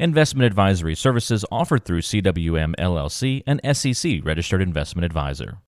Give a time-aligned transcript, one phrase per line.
[0.00, 5.58] Investment advisory services offered through CWM LLC, an SEC registered investment advisor.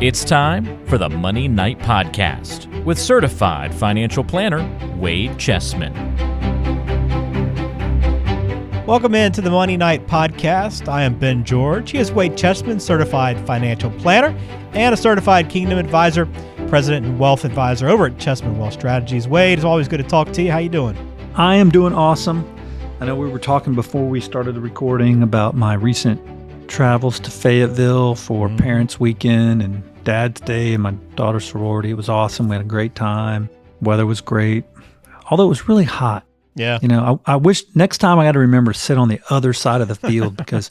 [0.00, 4.62] It's time for the Money Night Podcast with certified financial planner
[4.94, 5.92] Wade Chessman.
[8.86, 10.86] Welcome into the Money Night Podcast.
[10.86, 11.90] I am Ben George.
[11.90, 14.28] He is Wade Chessman, certified financial planner
[14.74, 16.26] and a certified Kingdom advisor,
[16.68, 19.26] president and wealth advisor over at Chessman Wealth Strategies.
[19.26, 20.52] Wade, it's always good to talk to you.
[20.52, 21.11] How you doing?
[21.34, 22.46] I am doing awesome.
[23.00, 26.20] I know we were talking before we started the recording about my recent
[26.68, 28.58] travels to Fayetteville for mm-hmm.
[28.58, 31.88] Parents Weekend and Dad's Day and my daughter's sorority.
[31.88, 32.50] It was awesome.
[32.50, 33.48] We had a great time.
[33.80, 34.64] Weather was great,
[35.30, 36.26] although it was really hot.
[36.54, 36.78] Yeah.
[36.82, 39.20] You know, I, I wish next time I got to remember to sit on the
[39.30, 40.70] other side of the field because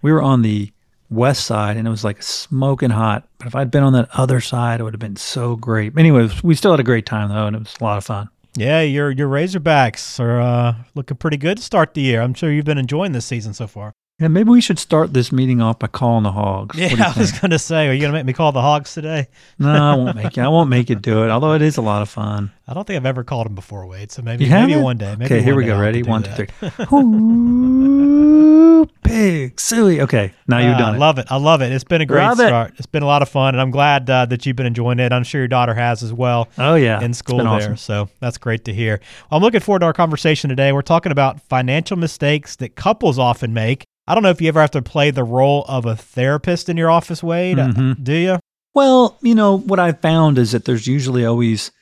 [0.00, 0.72] we were on the
[1.10, 3.28] west side and it was like smoking hot.
[3.36, 5.98] But if I'd been on that other side, it would have been so great.
[5.98, 8.30] Anyways, we still had a great time though, and it was a lot of fun.
[8.56, 12.20] Yeah, your your Razorbacks are uh, looking pretty good to start the year.
[12.20, 13.92] I'm sure you've been enjoying this season so far.
[14.18, 16.76] Yeah, maybe we should start this meeting off by calling the Hogs.
[16.78, 18.92] Yeah, I was going to say, are you going to make me call the Hogs
[18.92, 19.28] today?
[19.58, 20.42] no, I won't make you.
[20.42, 21.30] I won't make you do it.
[21.30, 22.50] Although it is a lot of fun.
[22.70, 24.12] I don't think I've ever called him before, Wade.
[24.12, 25.16] So maybe you maybe one day.
[25.18, 25.76] Maybe okay, here we go.
[25.76, 26.04] Ready?
[26.04, 26.46] One, two, three.
[26.92, 29.98] Ooh, pig, sooie.
[30.02, 30.94] Okay, now you've done uh, it.
[30.94, 31.26] I love it.
[31.30, 31.72] I love it.
[31.72, 32.70] It's been a great love start.
[32.70, 32.76] It.
[32.76, 35.12] has been a lot of fun, and I'm glad uh, that you've been enjoying it.
[35.12, 36.48] I'm sure your daughter has as well.
[36.58, 37.48] Oh yeah, in school there.
[37.48, 37.76] Awesome.
[37.76, 39.00] So that's great to hear.
[39.28, 40.70] Well, I'm looking forward to our conversation today.
[40.70, 43.82] We're talking about financial mistakes that couples often make.
[44.06, 46.76] I don't know if you ever have to play the role of a therapist in
[46.76, 47.56] your office, Wade.
[47.56, 48.04] Mm-hmm.
[48.04, 48.38] Do you?
[48.74, 51.72] Well, you know what I've found is that there's usually always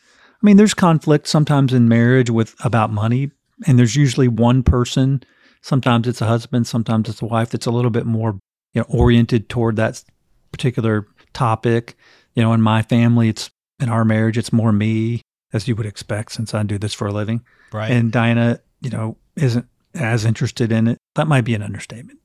[0.42, 3.30] I mean, there's conflict sometimes in marriage with about money,
[3.66, 5.22] and there's usually one person.
[5.62, 8.38] Sometimes it's a husband, sometimes it's a wife that's a little bit more
[8.74, 10.02] you know oriented toward that
[10.52, 11.96] particular topic.
[12.34, 15.22] You know, in my family, it's in our marriage, it's more me,
[15.52, 17.44] as you would expect, since I do this for a living.
[17.72, 17.90] Right.
[17.90, 20.98] And Diana, you know, isn't as interested in it.
[21.14, 22.18] That might be an understatement.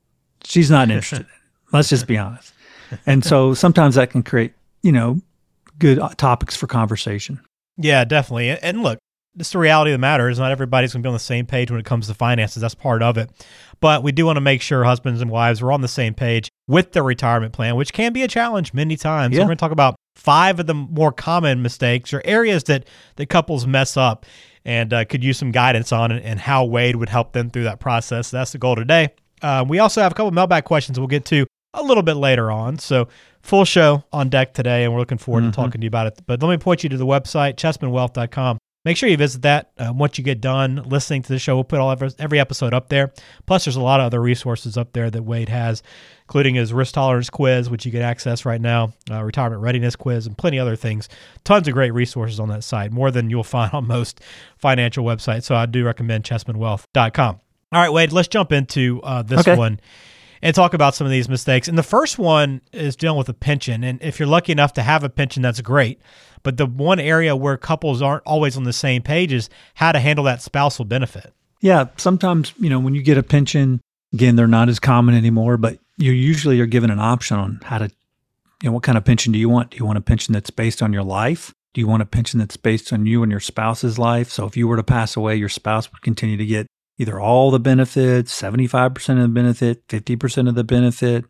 [0.44, 1.72] She's not interested in it.
[1.72, 2.52] Let's just be honest.
[3.06, 4.52] And so sometimes that can create,
[4.82, 5.20] you know,
[5.80, 7.40] good uh, topics for conversation.
[7.76, 8.50] Yeah, definitely.
[8.50, 8.98] And look,
[9.36, 11.46] it's the reality of the matter is not everybody's going to be on the same
[11.46, 12.60] page when it comes to finances.
[12.60, 13.30] That's part of it.
[13.80, 16.48] But we do want to make sure husbands and wives are on the same page
[16.68, 19.32] with their retirement plan, which can be a challenge many times.
[19.32, 19.38] Yeah.
[19.38, 22.86] So we're going to talk about five of the more common mistakes or areas that,
[23.16, 24.24] that couples mess up
[24.64, 27.64] and uh, could use some guidance on and, and, how Wade would help them through
[27.64, 28.30] that process.
[28.30, 29.08] That's the goal today.
[29.42, 32.14] Uh, we also have a couple of mailbag questions we'll get to a little bit
[32.14, 32.78] later on.
[32.78, 33.08] So
[33.42, 35.50] full show on deck today, and we're looking forward mm-hmm.
[35.50, 36.20] to talking to you about it.
[36.26, 38.58] But let me point you to the website, chessmanwealth.com.
[38.84, 41.54] Make sure you visit that uh, once you get done listening to the show.
[41.54, 43.14] We'll put all every, every episode up there.
[43.46, 45.82] Plus, there's a lot of other resources up there that Wade has,
[46.26, 50.26] including his risk tolerance quiz, which you can access right now, uh, retirement readiness quiz,
[50.26, 51.08] and plenty other things.
[51.44, 54.20] Tons of great resources on that site, more than you'll find on most
[54.58, 55.44] financial websites.
[55.44, 57.40] So I do recommend chessmanwealth.com.
[57.72, 59.56] All right, Wade, let's jump into uh, this okay.
[59.56, 59.80] one
[60.42, 61.68] and talk about some of these mistakes.
[61.68, 63.84] And the first one is dealing with a pension.
[63.84, 66.00] And if you're lucky enough to have a pension, that's great.
[66.42, 69.98] But the one area where couples aren't always on the same page is how to
[69.98, 71.32] handle that spousal benefit.
[71.60, 73.80] Yeah, sometimes, you know, when you get a pension,
[74.12, 77.78] again, they're not as common anymore, but you usually are given an option on how
[77.78, 77.90] to,
[78.62, 79.70] you know, what kind of pension do you want?
[79.70, 81.54] Do you want a pension that's based on your life?
[81.72, 84.30] Do you want a pension that's based on you and your spouse's life?
[84.30, 86.66] So if you were to pass away, your spouse would continue to get
[86.98, 91.24] either all the benefits, 75% of the benefit, 50% of the benefit.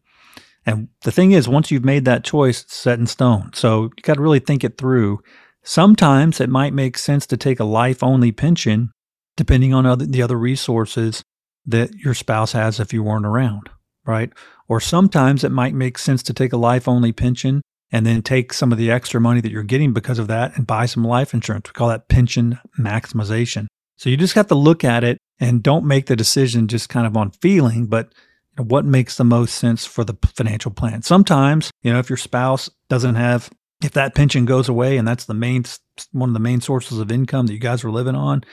[0.67, 3.51] And the thing is, once you've made that choice, it's set in stone.
[3.55, 5.21] So you got to really think it through.
[5.63, 8.91] Sometimes it might make sense to take a life only pension,
[9.37, 11.23] depending on other, the other resources
[11.67, 13.71] that your spouse has if you weren't around,
[14.05, 14.31] right?
[14.69, 18.53] Or sometimes it might make sense to take a life only pension and then take
[18.53, 21.33] some of the extra money that you're getting because of that and buy some life
[21.33, 21.69] insurance.
[21.69, 23.67] We call that pension maximization.
[23.97, 27.07] So you just have to look at it and don't make the decision just kind
[27.07, 28.13] of on feeling, but
[28.57, 31.03] what makes the most sense for the financial plan.
[31.03, 33.51] Sometimes, you know, if your spouse doesn't have,
[33.83, 35.65] if that pension goes away and that's the main,
[36.13, 38.45] one of the main sources of income that you guys are living on,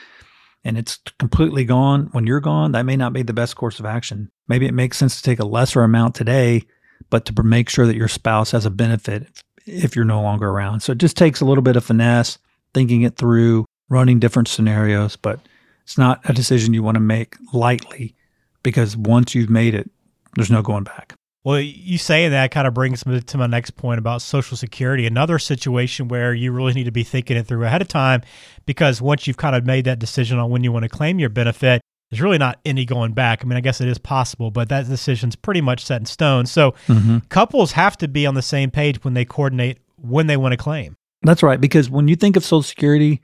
[0.64, 3.86] and it's completely gone when you're gone, that may not be the best course of
[3.86, 4.30] action.
[4.48, 6.62] Maybe it makes sense to take a lesser amount today,
[7.10, 9.28] but to make sure that your spouse has a benefit
[9.66, 10.80] if you're no longer around.
[10.80, 12.38] So it just takes a little bit of finesse,
[12.74, 15.40] thinking it through, running different scenarios, but
[15.82, 18.14] it's not a decision you want to make lightly
[18.62, 19.90] because once you've made it,
[20.36, 21.14] there's no going back.
[21.44, 25.06] Well, you saying that kind of brings me to my next point about Social Security,
[25.06, 28.22] another situation where you really need to be thinking it through ahead of time
[28.64, 31.30] because once you've kind of made that decision on when you want to claim your
[31.30, 33.42] benefit, there's really not any going back.
[33.42, 36.46] I mean, I guess it is possible, but that decision's pretty much set in stone.
[36.46, 37.18] So mm-hmm.
[37.28, 40.56] couples have to be on the same page when they coordinate when they want to
[40.56, 40.96] claim.
[41.22, 41.60] That's right.
[41.60, 43.20] Because when you think of Social Security,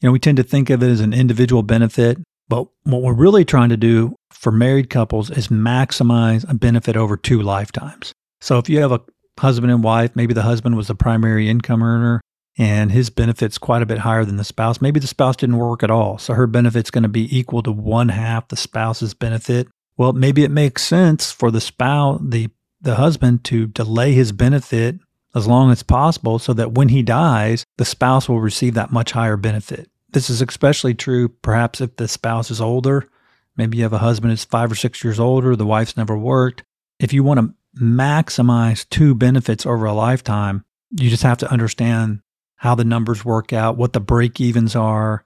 [0.00, 2.18] you know, we tend to think of it as an individual benefit.
[2.48, 7.16] But what we're really trying to do for married couples is maximize a benefit over
[7.16, 8.12] two lifetimes.
[8.40, 9.02] So if you have a
[9.38, 12.20] husband and wife, maybe the husband was the primary income earner
[12.56, 14.80] and his benefit's quite a bit higher than the spouse.
[14.80, 16.18] Maybe the spouse didn't work at all.
[16.18, 19.68] So her benefit's going to be equal to one half the spouse's benefit.
[19.96, 22.48] Well, maybe it makes sense for the spouse, the,
[22.80, 24.96] the husband to delay his benefit
[25.34, 29.12] as long as possible so that when he dies, the spouse will receive that much
[29.12, 29.90] higher benefit.
[30.10, 33.08] This is especially true perhaps if the spouse is older.
[33.56, 36.62] Maybe you have a husband who's five or six years older, the wife's never worked.
[36.98, 42.20] If you want to maximize two benefits over a lifetime, you just have to understand
[42.56, 45.24] how the numbers work out, what the break evens are,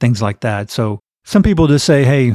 [0.00, 0.70] things like that.
[0.70, 2.34] So some people just say, hey,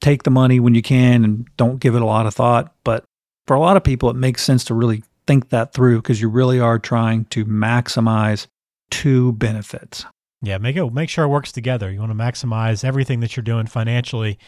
[0.00, 2.72] take the money when you can and don't give it a lot of thought.
[2.84, 3.04] But
[3.46, 6.28] for a lot of people, it makes sense to really think that through because you
[6.28, 8.46] really are trying to maximize
[8.90, 10.06] two benefits.
[10.40, 11.90] Yeah, make it make sure it works together.
[11.92, 14.38] You want to maximize everything that you're doing financially,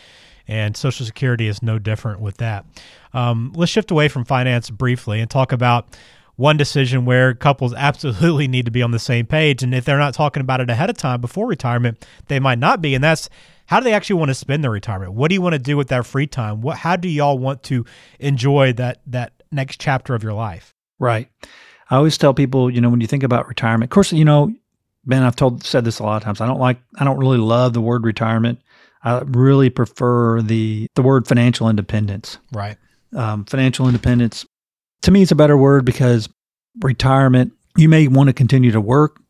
[0.49, 2.65] and Social Security is no different with that.
[3.13, 5.97] Um, let's shift away from finance briefly and talk about
[6.37, 9.63] one decision where couples absolutely need to be on the same page.
[9.63, 12.81] And if they're not talking about it ahead of time before retirement, they might not
[12.81, 12.95] be.
[12.95, 13.29] And that's
[13.67, 15.13] how do they actually want to spend their retirement?
[15.13, 16.63] What do you want to do with that free time?
[16.63, 17.85] What how do y'all want to
[18.19, 20.75] enjoy that that next chapter of your life?
[20.99, 21.29] Right.
[21.91, 24.55] I always tell people, you know, when you think about retirement, of course, you know,
[25.05, 26.41] Ben, I've told said this a lot of times.
[26.41, 28.61] I don't like I don't really love the word retirement.
[29.03, 32.39] I really prefer the the word financial independence.
[32.53, 32.77] Right.
[33.15, 34.47] Um, financial independence
[35.03, 36.29] to me it's a better word because
[36.83, 39.21] retirement you may want to continue to work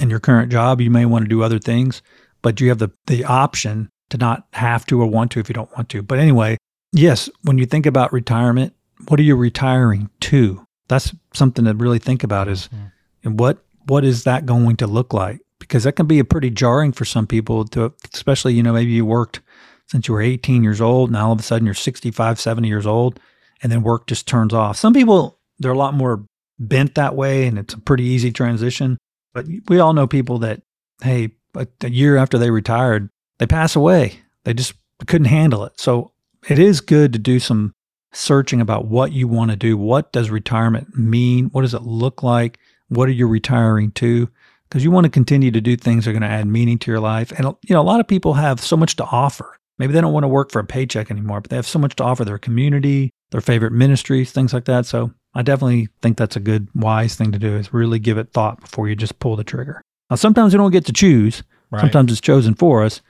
[0.00, 0.80] in your current job.
[0.80, 2.02] You may want to do other things,
[2.42, 5.54] but you have the the option to not have to or want to if you
[5.54, 6.02] don't want to.
[6.02, 6.56] But anyway,
[6.92, 8.74] yes, when you think about retirement,
[9.08, 10.66] what are you retiring to?
[10.88, 12.86] That's something to really think about is mm-hmm.
[13.24, 15.40] and what what is that going to look like?
[15.58, 18.92] Because that can be a pretty jarring for some people to, especially, you know, maybe
[18.92, 19.40] you worked
[19.86, 21.10] since you were 18 years old.
[21.10, 23.18] Now all of a sudden you're 65, 70 years old
[23.62, 24.76] and then work just turns off.
[24.76, 26.24] Some people, they're a lot more
[26.58, 28.96] bent that way and it's a pretty easy transition.
[29.34, 30.62] But we all know people that,
[31.02, 33.08] hey, a year after they retired,
[33.38, 34.20] they pass away.
[34.44, 34.74] They just
[35.06, 35.80] couldn't handle it.
[35.80, 36.12] So
[36.48, 37.72] it is good to do some
[38.12, 39.76] searching about what you want to do.
[39.76, 41.46] What does retirement mean?
[41.46, 42.58] What does it look like?
[42.88, 44.28] What are you retiring to?
[44.68, 46.90] Because you want to continue to do things that are going to add meaning to
[46.90, 47.32] your life.
[47.32, 49.56] And, you know, a lot of people have so much to offer.
[49.78, 51.96] Maybe they don't want to work for a paycheck anymore, but they have so much
[51.96, 54.86] to offer their community, their favorite ministries, things like that.
[54.86, 58.32] So I definitely think that's a good, wise thing to do is really give it
[58.32, 59.80] thought before you just pull the trigger.
[60.10, 61.42] Now, sometimes we don't get to choose.
[61.70, 61.80] Right.
[61.80, 63.00] Sometimes it's chosen for us.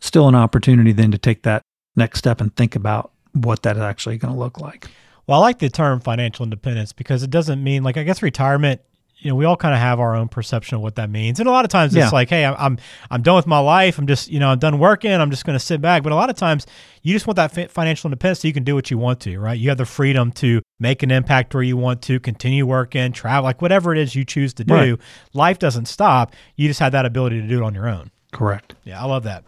[0.00, 1.62] Still an opportunity then to take that
[1.96, 4.88] next step and think about what that is actually going to look like.
[5.26, 8.80] Well, I like the term financial independence because it doesn't mean like I guess retirement
[9.20, 11.38] you know, we all kind of have our own perception of what that means.
[11.40, 12.04] And a lot of times yeah.
[12.04, 12.78] it's like, hey, I'm, I'm
[13.10, 13.98] I'm done with my life.
[13.98, 15.12] I'm just, you know, I'm done working.
[15.12, 16.02] I'm just going to sit back.
[16.02, 16.66] But a lot of times
[17.02, 19.58] you just want that financial independence so you can do what you want to, right?
[19.58, 23.44] You have the freedom to make an impact where you want to, continue working, travel,
[23.44, 24.74] like whatever it is you choose to do.
[24.74, 24.98] Right.
[25.34, 26.34] Life doesn't stop.
[26.56, 28.10] You just have that ability to do it on your own.
[28.32, 28.74] Correct.
[28.84, 29.44] Yeah, I love that.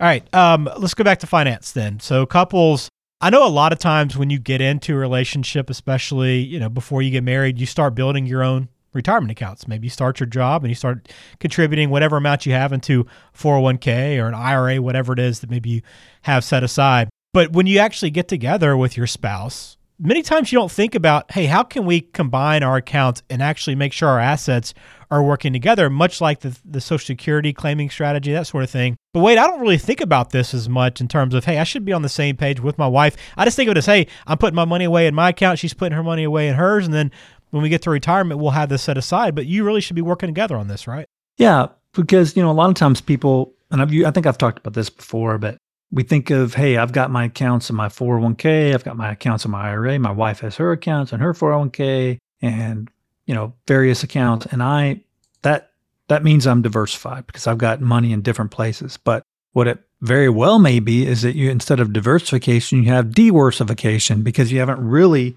[0.00, 2.00] All right, um, let's go back to finance then.
[2.00, 2.88] So couples
[3.22, 6.70] I know a lot of times when you get into a relationship, especially, you know,
[6.70, 9.68] before you get married, you start building your own retirement accounts.
[9.68, 13.06] Maybe you start your job and you start contributing whatever amount you have into
[13.36, 15.82] 401k or an IRA, whatever it is that maybe you
[16.22, 17.10] have set aside.
[17.34, 21.30] But when you actually get together with your spouse, many times you don't think about,
[21.32, 24.74] hey, how can we combine our accounts and actually make sure our assets
[25.10, 28.96] are working together, much like the, the Social Security claiming strategy, that sort of thing.
[29.12, 31.64] But Wade, I don't really think about this as much in terms of, hey, I
[31.64, 33.16] should be on the same page with my wife.
[33.36, 35.58] I just think of it as, hey, I'm putting my money away in my account,
[35.58, 37.10] she's putting her money away in hers, and then
[37.50, 39.34] when we get to retirement, we'll have this set aside.
[39.34, 41.06] But you really should be working together on this, right?
[41.36, 44.60] Yeah, because you know a lot of times people, and I've, I think I've talked
[44.60, 45.58] about this before, but
[45.90, 49.44] we think of, hey, I've got my accounts in my 401k, I've got my accounts
[49.44, 52.88] in my IRA, my wife has her accounts in her 401k, and
[53.26, 55.00] you know various accounts, and I
[55.42, 55.72] that
[56.08, 58.96] that means I'm diversified because I've got money in different places.
[58.96, 63.06] But what it very well may be is that you instead of diversification, you have
[63.06, 65.36] diworsification because you haven't really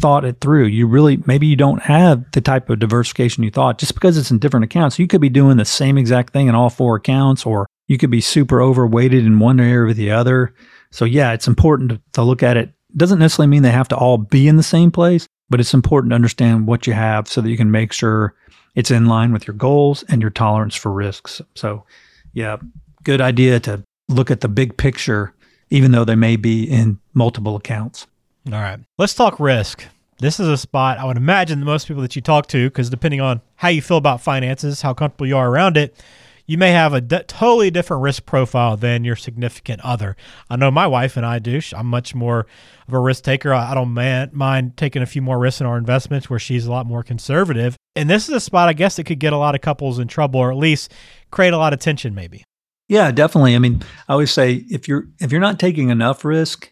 [0.00, 0.66] thought it through.
[0.66, 4.30] You really, maybe you don't have the type of diversification you thought just because it's
[4.30, 4.98] in different accounts.
[4.98, 8.10] You could be doing the same exact thing in all four accounts, or you could
[8.10, 10.54] be super overweighted in one area or the other.
[10.90, 12.72] So, yeah, it's important to, look at it.
[12.96, 16.10] Doesn't necessarily mean they have to all be in the same place, but it's important
[16.10, 18.34] to understand what you have so that you can make sure
[18.74, 21.42] it's in line with your goals and your tolerance for risks.
[21.54, 21.84] So,
[22.32, 22.56] yeah,
[23.02, 25.34] good idea to look at the big picture,
[25.70, 28.06] even though they may be in multiple accounts.
[28.46, 28.78] All right.
[28.98, 29.84] Let's talk risk.
[30.18, 32.88] This is a spot I would imagine the most people that you talk to, because
[32.88, 36.00] depending on how you feel about finances, how comfortable you are around it,
[36.46, 40.16] you may have a d- totally different risk profile than your significant other.
[40.50, 41.60] I know my wife and I do.
[41.74, 42.46] I'm much more
[42.86, 43.52] of a risk taker.
[43.52, 46.70] I don't man, mind taking a few more risks in our investments where she's a
[46.70, 47.76] lot more conservative.
[47.96, 50.08] And this is a spot, I guess, that could get a lot of couples in
[50.08, 50.92] trouble or at least
[51.30, 52.44] create a lot of tension, maybe.
[52.88, 53.54] Yeah, definitely.
[53.54, 56.70] I mean, I always say if you're if you're not taking enough risk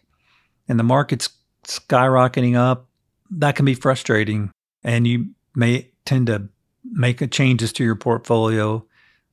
[0.67, 1.29] and the market's
[1.65, 2.87] skyrocketing up,
[3.31, 4.51] that can be frustrating
[4.83, 6.49] and you may tend to
[6.83, 8.85] make changes to your portfolio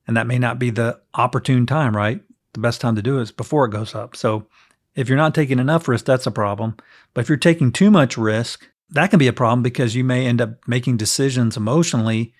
[0.07, 2.21] and that may not be the opportune time, right?
[2.53, 4.15] The best time to do it is before it goes up.
[4.15, 4.47] So
[4.95, 6.75] if you're not taking enough risk, that's a problem.
[7.13, 10.25] But if you're taking too much risk, that can be a problem because you may
[10.25, 12.33] end up making decisions emotionally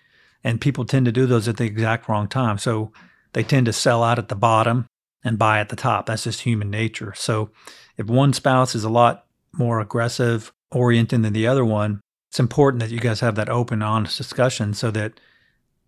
[0.44, 2.58] and people tend to do those at the exact wrong time.
[2.58, 2.92] So
[3.34, 4.86] they tend to sell out at the bottom
[5.24, 6.08] and buy at the top.
[6.08, 7.14] That's just human nature.
[7.16, 7.52] So
[7.98, 12.82] if one spouse is a lot more aggressive oriented than the other one, it's important
[12.82, 15.20] that you guys have that open, honest discussion so that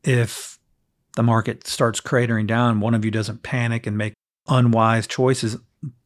[0.03, 0.59] if
[1.15, 4.13] the market starts cratering down, one of you doesn't panic and make
[4.47, 5.57] unwise choices,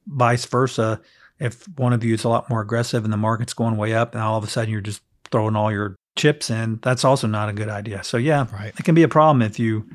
[0.07, 1.01] vice versa.
[1.39, 4.13] If one of you is a lot more aggressive and the market's going way up,
[4.13, 7.49] and all of a sudden you're just throwing all your chips in, that's also not
[7.49, 8.03] a good idea.
[8.03, 8.73] So, yeah, right.
[8.77, 9.87] it can be a problem if you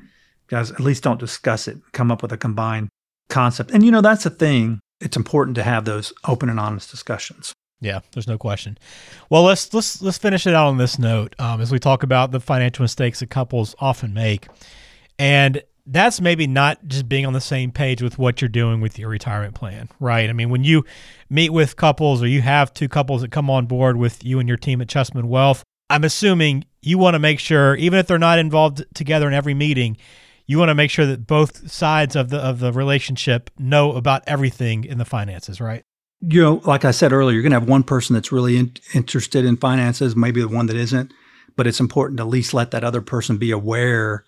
[0.46, 2.88] guys at least don't discuss it, come up with a combined
[3.28, 3.70] concept.
[3.70, 4.80] And, you know, that's the thing.
[5.00, 7.52] It's important to have those open and honest discussions.
[7.80, 8.78] Yeah, there's no question.
[9.28, 12.30] Well, let's let's let's finish it out on this note um, as we talk about
[12.30, 14.46] the financial mistakes that couples often make.
[15.22, 18.98] And that's maybe not just being on the same page with what you're doing with
[18.98, 20.28] your retirement plan, right?
[20.28, 20.84] I mean, when you
[21.30, 24.48] meet with couples or you have two couples that come on board with you and
[24.48, 28.18] your team at Chessman Wealth, I'm assuming you want to make sure, even if they're
[28.18, 29.96] not involved together in every meeting,
[30.46, 34.24] you want to make sure that both sides of the of the relationship know about
[34.26, 35.84] everything in the finances, right?
[36.20, 38.72] You know, like I said earlier, you're going to have one person that's really in,
[38.92, 41.14] interested in finances, maybe the one that isn't,
[41.54, 44.24] but it's important to at least let that other person be aware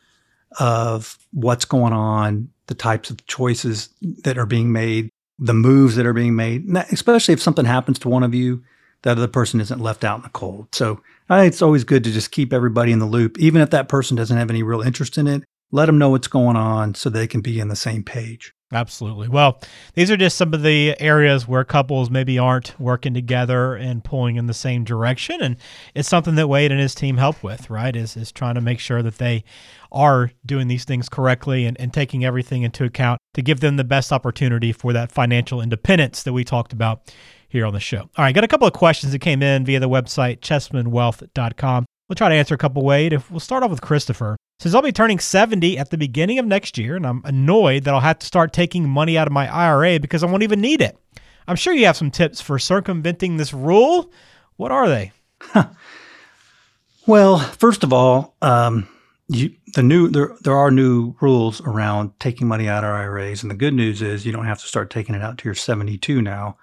[0.59, 3.89] of what's going on, the types of choices
[4.23, 8.09] that are being made, the moves that are being made, especially if something happens to
[8.09, 8.63] one of you,
[9.03, 10.69] that other person isn't left out in the cold.
[10.73, 14.17] So it's always good to just keep everybody in the loop, even if that person
[14.17, 15.45] doesn't have any real interest in it.
[15.73, 18.55] Let them know what's going on so they can be in the same page.
[18.75, 19.29] Absolutely.
[19.29, 19.61] Well,
[19.95, 24.35] these are just some of the areas where couples maybe aren't working together and pulling
[24.35, 25.41] in the same direction.
[25.41, 25.57] And
[25.95, 27.95] it's something that Wade and his team help with, right?
[27.95, 29.45] Is, is trying to make sure that they
[29.93, 33.85] are doing these things correctly and, and taking everything into account to give them the
[33.85, 37.15] best opportunity for that financial independence that we talked about
[37.49, 38.01] here on the show.
[38.01, 41.87] All right, got a couple of questions that came in via the website chessmanwealth.com.
[42.09, 43.19] We'll try to answer a couple, Wade.
[43.31, 44.37] We'll start off with Christopher.
[44.61, 47.95] Says I'll be turning 70 at the beginning of next year, and I'm annoyed that
[47.95, 50.81] I'll have to start taking money out of my IRA because I won't even need
[50.81, 50.99] it.
[51.49, 54.13] I'm sure you have some tips for circumventing this rule.
[54.57, 55.13] What are they?
[57.07, 58.87] well, first of all, um,
[59.29, 63.51] you, the new there there are new rules around taking money out of IRAs, and
[63.51, 66.21] the good news is you don't have to start taking it out to your 72
[66.23, 66.59] now.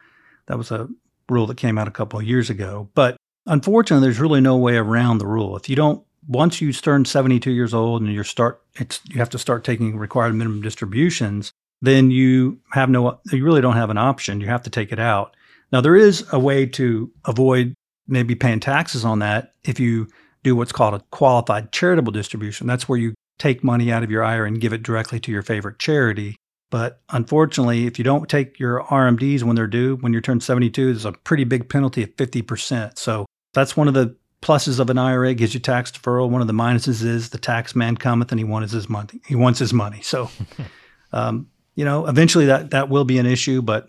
[0.46, 0.88] That was a
[1.30, 3.18] rule that came out a couple of years ago, but
[3.52, 5.56] unfortunately, there's really no way around the rule.
[5.56, 9.40] If you don't once you turn 72 years old and you start you have to
[9.40, 14.40] start taking required minimum distributions then you have no you really don't have an option.
[14.40, 15.36] You have to take it out.
[15.72, 17.74] Now there is a way to avoid
[18.08, 20.08] maybe paying taxes on that if you
[20.44, 22.68] do what's called a qualified charitable distribution.
[22.68, 25.42] That's where you take money out of your IRA and give it directly to your
[25.42, 26.36] favorite charity.
[26.70, 30.86] But unfortunately if you don't take your RMDs when they're due when you turn 72
[30.86, 34.98] there's a pretty big penalty of 50% so that's one of the pluses of an
[34.98, 36.30] IRA gives you tax deferral.
[36.30, 39.22] One of the minuses is the tax man cometh and he wants his money.
[39.28, 40.02] He wants his money.
[40.02, 40.30] So,
[41.14, 43.88] um, you know, eventually that that will be an issue, but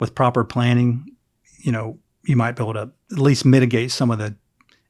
[0.00, 1.16] with proper planning,
[1.58, 4.34] you know, you might be able to at least mitigate some of the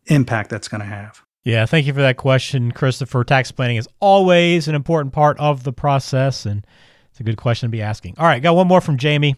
[0.07, 1.23] impact that's going to have.
[1.45, 3.23] Yeah, thank you for that question, Christopher.
[3.23, 6.67] Tax planning is always an important part of the process, and
[7.11, 8.15] it's a good question to be asking.
[8.19, 9.37] All right, got one more from Jamie.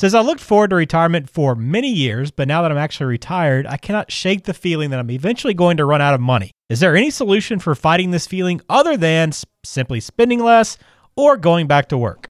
[0.00, 3.66] Says, I looked forward to retirement for many years, but now that I'm actually retired,
[3.66, 6.52] I cannot shake the feeling that I'm eventually going to run out of money.
[6.70, 10.78] Is there any solution for fighting this feeling other than simply spending less
[11.16, 12.28] or going back to work?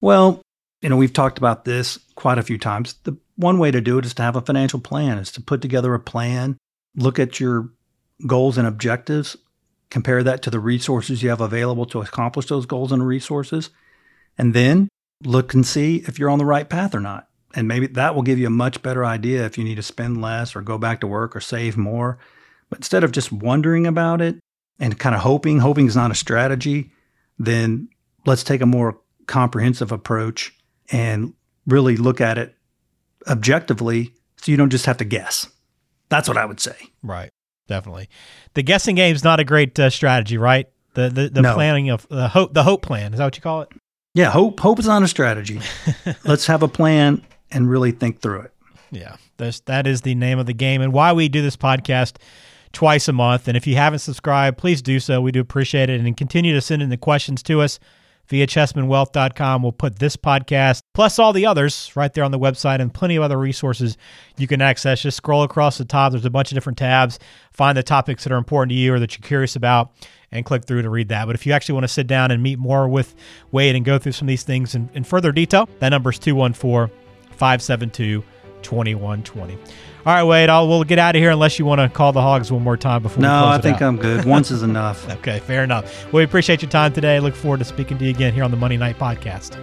[0.00, 0.42] Well,
[0.82, 2.96] you know, we've talked about this quite a few times.
[3.04, 5.62] The one way to do it is to have a financial plan, is to put
[5.62, 6.58] together a plan,
[6.96, 7.70] look at your
[8.26, 9.36] goals and objectives,
[9.90, 13.70] compare that to the resources you have available to accomplish those goals and resources,
[14.36, 14.88] and then
[15.24, 17.28] look and see if you're on the right path or not.
[17.54, 20.20] And maybe that will give you a much better idea if you need to spend
[20.20, 22.18] less or go back to work or save more.
[22.68, 24.38] But instead of just wondering about it
[24.78, 26.90] and kind of hoping, hoping is not a strategy,
[27.38, 27.88] then
[28.26, 30.52] let's take a more comprehensive approach
[30.92, 31.32] and
[31.66, 32.54] really look at it
[33.28, 35.48] objectively so you don't just have to guess.
[36.08, 36.76] That's what I would say.
[37.02, 37.30] Right.
[37.68, 38.08] Definitely.
[38.54, 40.68] The guessing game is not a great uh, strategy, right?
[40.94, 41.54] The the, the No.
[41.54, 43.68] planning of the hope the hope plan is that what you call it?
[44.16, 45.60] Yeah, hope hope is not a strategy.
[46.24, 47.20] Let's have a plan
[47.50, 48.52] and really think through it.
[48.90, 52.16] Yeah, that's, that is the name of the game and why we do this podcast
[52.72, 53.46] twice a month.
[53.46, 55.20] And if you haven't subscribed, please do so.
[55.20, 56.00] We do appreciate it.
[56.00, 57.78] And continue to send in the questions to us
[58.28, 59.62] via chessmanwealth.com.
[59.62, 63.16] We'll put this podcast plus all the others right there on the website and plenty
[63.16, 63.98] of other resources
[64.38, 65.02] you can access.
[65.02, 66.12] Just scroll across the top.
[66.12, 67.18] There's a bunch of different tabs.
[67.52, 69.92] Find the topics that are important to you or that you're curious about
[70.32, 71.26] and click through to read that.
[71.26, 73.14] But if you actually want to sit down and meet more with
[73.52, 76.18] Wade and go through some of these things in, in further detail, that number is
[76.18, 76.90] 214
[77.32, 78.24] 572
[78.62, 79.52] 2120.
[79.52, 79.60] All
[80.06, 82.50] right, Wade, I'll, we'll get out of here unless you want to call the Hogs
[82.50, 83.88] one more time before we No, I think out.
[83.88, 84.24] I'm good.
[84.24, 85.06] Once is enough.
[85.18, 86.04] Okay, fair enough.
[86.04, 87.20] Well, we appreciate your time today.
[87.20, 89.62] Look forward to speaking to you again here on the Money Night Podcast.